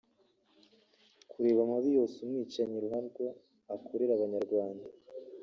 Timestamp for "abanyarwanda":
4.15-4.87